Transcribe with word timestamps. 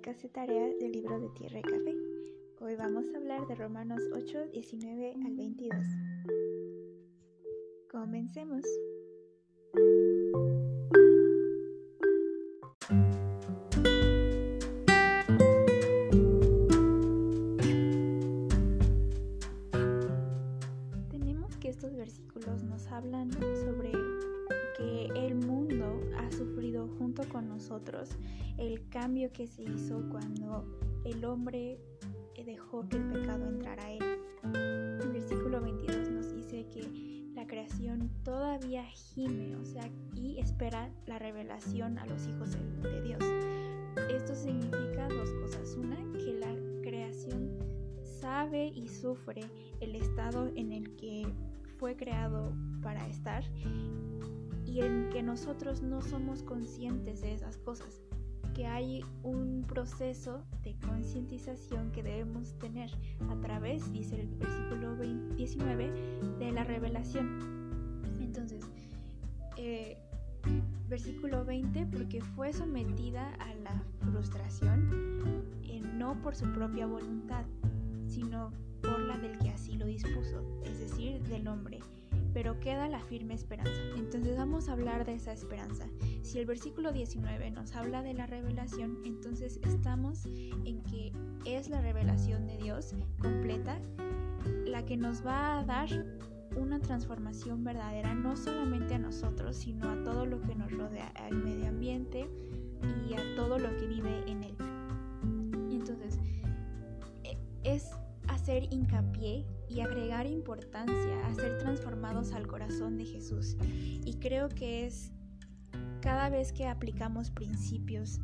podcast 0.00 0.22
de 0.22 0.28
tarea 0.30 0.66
del 0.80 0.92
libro 0.92 1.20
de 1.20 1.28
Tierra 1.30 1.58
y 1.58 1.62
Café. 1.62 1.94
Hoy 2.60 2.74
vamos 2.74 3.04
a 3.12 3.18
hablar 3.18 3.46
de 3.46 3.54
Romanos 3.54 4.00
8, 4.14 4.46
19 4.50 5.14
al 5.26 5.36
22. 5.36 5.78
Comencemos. 7.90 8.64
Con 27.14 27.48
nosotros 27.48 28.10
el 28.56 28.88
cambio 28.88 29.32
que 29.32 29.46
se 29.46 29.62
hizo 29.62 30.02
cuando 30.10 30.64
el 31.04 31.24
hombre 31.24 31.78
dejó 32.44 32.88
que 32.88 32.96
el 32.96 33.04
pecado 33.08 33.46
entrara 33.46 33.84
a 33.84 33.92
él. 33.92 34.02
El 35.02 35.12
versículo 35.12 35.60
22 35.60 36.10
nos 36.10 36.34
dice 36.34 36.66
que 36.72 37.30
la 37.34 37.46
creación 37.46 38.10
todavía 38.24 38.84
gime, 38.84 39.56
o 39.56 39.64
sea, 39.64 39.88
y 40.14 40.38
espera 40.38 40.90
la 41.06 41.18
revelación 41.18 41.98
a 41.98 42.06
los 42.06 42.26
hijos 42.26 42.56
de 42.82 43.02
Dios. 43.02 43.22
Esto 44.10 44.34
significa 44.34 45.08
dos 45.08 45.30
cosas. 45.42 45.76
Una, 45.76 45.96
que 46.18 46.34
la 46.34 46.54
creación 46.82 47.58
sabe 48.02 48.68
y 48.68 48.88
sufre 48.88 49.42
el 49.80 49.96
estado 49.96 50.50
en 50.54 50.72
el 50.72 50.96
que 50.96 51.26
fue 51.78 51.96
creado 51.96 52.52
para 52.82 53.06
estar 53.08 53.42
y 54.70 54.82
en 54.82 55.10
que 55.10 55.20
nosotros 55.22 55.82
no 55.82 56.00
somos 56.00 56.44
conscientes 56.44 57.22
de 57.22 57.34
esas 57.34 57.56
cosas, 57.56 58.00
que 58.54 58.66
hay 58.66 59.02
un 59.24 59.64
proceso 59.66 60.44
de 60.62 60.76
concientización 60.86 61.90
que 61.90 62.04
debemos 62.04 62.56
tener 62.58 62.88
a 63.28 63.40
través, 63.40 63.92
dice 63.92 64.20
el 64.20 64.28
versículo 64.28 64.96
19, 65.34 65.90
de 66.38 66.52
la 66.52 66.62
revelación. 66.62 67.40
Entonces, 68.20 68.64
eh, 69.56 69.98
versículo 70.88 71.44
20, 71.44 71.86
porque 71.86 72.20
fue 72.20 72.52
sometida 72.52 73.34
a 73.40 73.54
la 73.56 73.82
frustración, 74.12 75.48
eh, 75.64 75.80
no 75.80 76.20
por 76.22 76.36
su 76.36 76.46
propia 76.52 76.86
voluntad, 76.86 77.44
sino 78.06 78.52
por 78.82 79.00
la 79.00 79.18
del 79.18 79.36
que 79.38 79.50
así 79.50 79.74
lo 79.76 79.86
dispuso, 79.86 80.44
es 80.64 80.78
decir, 80.78 81.20
del 81.24 81.48
hombre 81.48 81.80
pero 82.32 82.60
queda 82.60 82.88
la 82.88 83.00
firme 83.00 83.34
esperanza. 83.34 83.80
Entonces 83.96 84.36
vamos 84.36 84.68
a 84.68 84.72
hablar 84.72 85.04
de 85.04 85.14
esa 85.14 85.32
esperanza. 85.32 85.86
Si 86.22 86.38
el 86.38 86.46
versículo 86.46 86.92
19 86.92 87.50
nos 87.50 87.74
habla 87.74 88.02
de 88.02 88.14
la 88.14 88.26
revelación, 88.26 88.98
entonces 89.04 89.60
estamos 89.64 90.26
en 90.26 90.82
que 90.82 91.12
es 91.44 91.68
la 91.68 91.80
revelación 91.80 92.46
de 92.46 92.56
Dios 92.58 92.94
completa 93.20 93.78
la 94.66 94.84
que 94.84 94.96
nos 94.96 95.24
va 95.26 95.58
a 95.58 95.64
dar 95.64 95.88
una 96.56 96.80
transformación 96.80 97.62
verdadera, 97.64 98.14
no 98.14 98.36
solamente 98.36 98.94
a 98.94 98.98
nosotros, 98.98 99.56
sino 99.56 99.90
a 99.90 100.02
todo 100.02 100.26
lo 100.26 100.40
que 100.42 100.54
nos 100.54 100.70
rodea, 100.72 101.12
al 101.16 101.36
medio 101.36 101.68
ambiente 101.68 102.28
y 103.08 103.14
a 103.14 103.36
todo 103.36 103.58
lo 103.58 103.76
que 103.76 103.86
vive 103.86 104.24
en 104.26 104.44
él. 104.44 104.56
Hacer 108.50 108.72
hincapié 108.72 109.46
y 109.68 109.80
agregar 109.80 110.26
importancia 110.26 111.24
a 111.24 111.34
ser 111.34 111.58
transformados 111.58 112.32
al 112.32 112.48
corazón 112.48 112.96
de 112.96 113.04
Jesús. 113.04 113.56
Y 114.04 114.14
creo 114.14 114.48
que 114.48 114.86
es 114.86 115.12
cada 116.00 116.30
vez 116.30 116.52
que 116.52 116.66
aplicamos 116.66 117.30
principios 117.30 118.18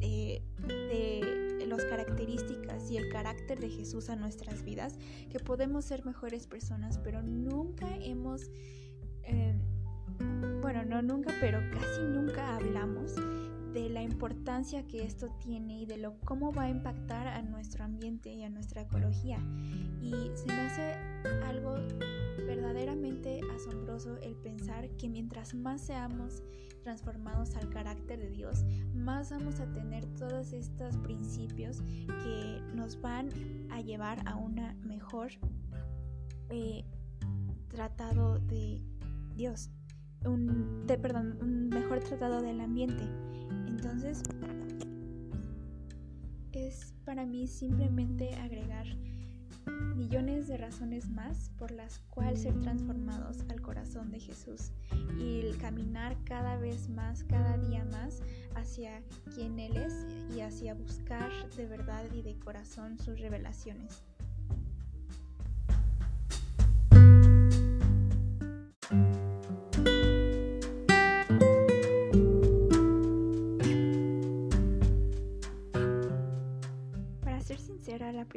eh, 0.00 0.42
de 0.66 1.64
las 1.68 1.84
características 1.84 2.90
y 2.90 2.96
el 2.96 3.08
carácter 3.08 3.60
de 3.60 3.68
Jesús 3.68 4.10
a 4.10 4.16
nuestras 4.16 4.64
vidas, 4.64 4.98
que 5.30 5.38
podemos 5.38 5.84
ser 5.84 6.04
mejores 6.04 6.48
personas, 6.48 6.98
pero 6.98 7.22
nunca 7.22 7.86
hemos, 8.00 8.50
eh, 9.22 9.54
bueno, 10.60 10.84
no 10.84 11.02
nunca, 11.02 11.32
pero 11.40 11.60
casi 11.70 12.00
nunca 12.02 12.56
hablamos 12.56 13.14
de 13.82 13.88
la 13.88 14.02
importancia 14.02 14.84
que 14.88 15.04
esto 15.04 15.28
tiene 15.38 15.82
y 15.82 15.86
de 15.86 15.98
lo 15.98 16.18
cómo 16.24 16.52
va 16.52 16.64
a 16.64 16.68
impactar 16.68 17.28
a 17.28 17.42
nuestro 17.42 17.84
ambiente 17.84 18.32
y 18.32 18.42
a 18.42 18.50
nuestra 18.50 18.82
ecología. 18.82 19.38
Y 20.00 20.12
se 20.34 20.46
me 20.46 20.60
hace 20.60 20.94
algo 21.44 21.76
verdaderamente 22.44 23.40
asombroso 23.54 24.16
el 24.18 24.34
pensar 24.34 24.88
que 24.96 25.08
mientras 25.08 25.54
más 25.54 25.80
seamos 25.82 26.42
transformados 26.82 27.54
al 27.54 27.68
carácter 27.70 28.18
de 28.18 28.30
Dios, 28.30 28.64
más 28.94 29.30
vamos 29.30 29.60
a 29.60 29.72
tener 29.72 30.06
todos 30.16 30.52
estos 30.52 30.96
principios 30.96 31.80
que 32.06 32.60
nos 32.74 33.00
van 33.00 33.28
a 33.70 33.80
llevar 33.80 34.26
a 34.26 34.34
una 34.34 34.74
mejor 34.82 35.30
eh, 36.50 36.84
tratado 37.68 38.40
de 38.40 38.82
Dios, 39.36 39.70
un, 40.24 40.84
de, 40.88 40.98
perdón, 40.98 41.38
un 41.40 41.68
mejor 41.68 42.00
tratado 42.00 42.42
del 42.42 42.60
ambiente. 42.60 43.04
Entonces, 43.78 44.22
es 46.50 46.94
para 47.04 47.24
mí 47.24 47.46
simplemente 47.46 48.34
agregar 48.34 48.86
millones 49.94 50.48
de 50.48 50.56
razones 50.56 51.08
más 51.08 51.52
por 51.58 51.70
las 51.70 52.00
cuales 52.10 52.42
ser 52.42 52.58
transformados 52.58 53.44
al 53.48 53.60
corazón 53.62 54.10
de 54.10 54.18
Jesús 54.18 54.72
y 55.20 55.42
el 55.42 55.58
caminar 55.58 56.16
cada 56.24 56.56
vez 56.56 56.88
más, 56.88 57.22
cada 57.22 57.56
día 57.56 57.84
más 57.84 58.20
hacia 58.56 59.00
quien 59.32 59.60
Él 59.60 59.76
es 59.76 60.06
y 60.34 60.40
hacia 60.40 60.74
buscar 60.74 61.30
de 61.56 61.66
verdad 61.66 62.04
y 62.12 62.22
de 62.22 62.36
corazón 62.40 62.98
sus 62.98 63.20
revelaciones. 63.20 64.02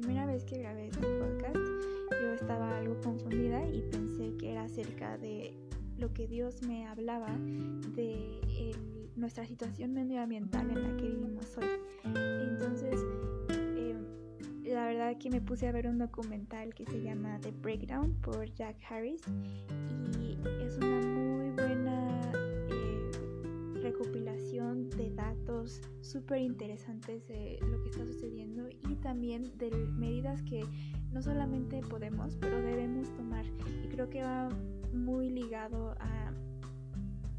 Primera 0.00 0.26
vez 0.26 0.44
que 0.44 0.58
grabé 0.58 0.86
este 0.86 1.00
podcast, 1.00 1.56
yo 2.22 2.32
estaba 2.32 2.78
algo 2.78 3.00
confundida 3.00 3.66
y 3.66 3.82
pensé 3.90 4.36
que 4.36 4.52
era 4.52 4.62
acerca 4.62 5.18
de 5.18 5.52
lo 5.98 6.12
que 6.12 6.28
Dios 6.28 6.62
me 6.62 6.86
hablaba 6.86 7.36
de 7.96 8.40
nuestra 9.16 9.44
situación 9.44 9.94
medioambiental 9.94 10.70
en 10.70 10.82
la 10.84 10.96
que 10.96 11.08
vivimos 11.08 11.56
hoy. 11.58 11.66
Entonces, 12.04 13.04
em, 13.48 14.04
la 14.72 14.86
verdad 14.86 15.18
que 15.18 15.30
me 15.30 15.40
puse 15.40 15.66
a 15.66 15.72
ver 15.72 15.88
un 15.88 15.98
documental 15.98 16.74
que 16.74 16.86
se 16.86 17.02
llama 17.02 17.40
The 17.40 17.50
Breakdown 17.50 18.14
por 18.22 18.52
Jack 18.54 18.76
Harris 18.88 19.22
y 20.20 20.38
es 20.64 20.76
una 20.76 20.97
recopilación 23.98 24.90
de 24.90 25.10
datos 25.10 25.80
súper 26.00 26.40
interesantes 26.40 27.26
de 27.26 27.58
lo 27.68 27.82
que 27.82 27.90
está 27.90 28.04
sucediendo 28.06 28.68
y 28.68 28.94
también 28.96 29.56
de 29.58 29.70
medidas 29.96 30.42
que 30.42 30.64
no 31.12 31.20
solamente 31.20 31.80
podemos, 31.80 32.36
pero 32.36 32.60
debemos 32.60 33.12
tomar. 33.16 33.44
Y 33.84 33.88
creo 33.88 34.08
que 34.08 34.22
va 34.22 34.48
muy 34.92 35.30
ligado 35.30 35.96
a, 35.98 36.32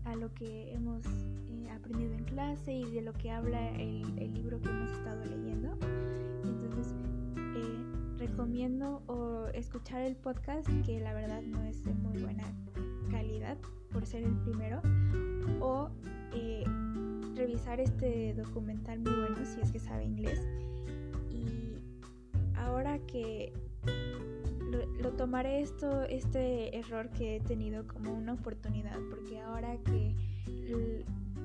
a 0.04 0.16
lo 0.16 0.34
que 0.34 0.74
hemos 0.74 1.06
eh, 1.50 1.70
aprendido 1.72 2.14
en 2.14 2.26
clase 2.26 2.74
y 2.74 2.92
de 2.92 3.02
lo 3.02 3.14
que 3.14 3.32
habla 3.32 3.70
el, 3.76 4.18
el 4.20 4.34
libro 4.34 4.60
que 4.60 4.70
hemos 4.70 4.92
estado 4.92 5.24
leyendo. 5.26 5.78
Entonces, 6.44 6.94
eh, 7.56 8.18
recomiendo 8.18 9.02
o 9.08 9.48
escuchar 9.54 10.02
el 10.02 10.18
podcast, 10.18 10.68
que 10.86 11.00
la 11.00 11.14
verdad 11.14 11.42
no 11.42 11.64
es 11.64 11.84
de 11.84 11.94
muy 11.94 12.18
buena 12.22 12.44
calidad 13.10 13.58
por 13.92 14.06
ser 14.06 14.24
el 14.24 14.36
primero, 14.42 14.82
o 15.62 15.90
eh, 16.34 16.64
revisar 17.36 17.80
este 17.80 18.34
documental 18.34 19.00
muy 19.00 19.14
bueno 19.14 19.46
si 19.46 19.62
es 19.62 19.72
que 19.72 19.80
sabe 19.80 20.06
inglés. 20.06 20.40
Y 21.32 21.82
ahora 22.56 23.00
que 23.00 23.54
lo, 25.02 25.12
tomaré 25.14 25.62
esto, 25.62 26.04
este 26.04 26.78
error 26.78 27.10
que 27.10 27.38
he 27.38 27.40
tenido 27.40 27.88
como 27.88 28.14
una 28.14 28.34
oportunidad, 28.34 28.98
porque 29.10 29.40
ahora 29.40 29.78
que 29.78 30.16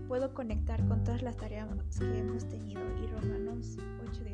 puedo 0.08 0.34
conectar 0.34 0.86
con 0.86 1.02
todas 1.04 1.22
las 1.22 1.36
tareas 1.36 1.69
que 1.98 2.19
hemos 2.19 2.48
tenido 2.48 2.81
y 3.02 3.06
Romanos 3.06 3.78
8, 4.10 4.25
19 4.25 4.33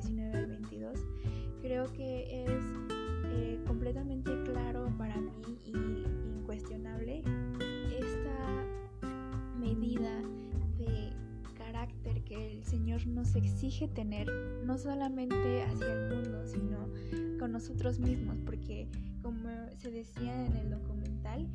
el 12.61 12.67
Señor 12.67 13.07
nos 13.07 13.35
exige 13.37 13.89
tener, 13.89 14.31
no 14.65 14.77
solamente 14.77 15.63
hacia 15.63 15.93
el 15.95 16.15
mundo, 16.15 16.47
sino 16.47 16.91
con 17.39 17.53
nosotros 17.53 17.99
mismos, 17.99 18.37
porque 18.45 18.87
como 19.23 19.49
se 19.79 19.91
decía 19.91 20.45
en 20.45 20.57
el 20.57 20.71
documental, 20.71 21.49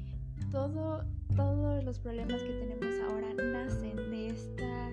todo, 0.49 1.05
todos 1.35 1.83
los 1.83 1.99
problemas 1.99 2.41
que 2.41 2.49
tenemos 2.49 2.99
ahora 3.07 3.33
nacen 3.35 3.97
de 3.97 4.29
esta 4.29 4.91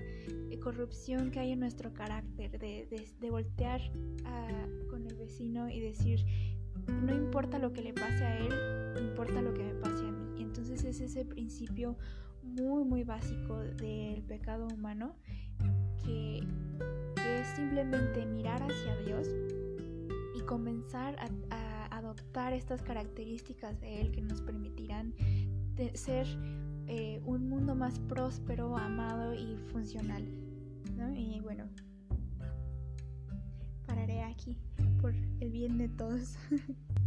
corrupción 0.61 1.31
que 1.31 1.39
hay 1.39 1.51
en 1.51 1.59
nuestro 1.59 1.91
carácter, 1.93 2.59
de, 2.59 2.87
de, 3.19 3.31
voltear 3.31 3.81
con 4.89 5.07
el 5.07 5.15
vecino 5.15 5.67
y 5.67 5.79
decir, 5.79 6.23
no 6.87 7.13
importa 7.13 7.57
lo 7.57 7.73
que 7.73 7.81
le 7.81 7.91
pase 7.91 8.23
a 8.23 8.37
él, 8.37 8.53
importa 9.03 9.41
lo 9.41 9.53
que 9.53 9.63
me 9.63 9.73
pase 9.73 10.07
a 10.07 10.11
mí. 10.11 10.41
Entonces 10.41 10.83
es 10.85 11.01
ese 11.01 11.25
principio 11.25 11.97
muy, 12.43 12.83
muy 12.83 13.03
básico 13.03 13.57
del 13.57 14.21
pecado 14.23 14.67
humano 14.67 15.15
que, 16.03 16.43
es 17.15 17.47
simplemente 17.55 18.25
mirar 18.25 18.61
hacia 18.61 18.95
Dios 18.97 19.27
y 20.35 20.41
comenzar 20.41 21.15
a, 21.49 21.97
adoptar 21.97 22.53
estas 22.53 22.81
características 22.81 23.79
de 23.79 24.01
Él 24.01 24.11
que 24.11 24.21
nos 24.21 24.41
permitirán 24.41 25.13
ser 25.93 26.27
eh, 26.87 27.21
un 27.25 27.47
mundo 27.47 27.75
más 27.75 27.99
próspero, 27.99 28.77
amado 28.77 29.33
y 29.33 29.57
funcional. 29.71 30.27
Y 31.15 31.39
bueno, 31.41 31.65
pararé 33.85 34.23
aquí 34.23 34.57
por 35.01 35.13
el 35.39 35.51
bien 35.51 35.77
de 35.77 35.89
todos. 35.89 36.35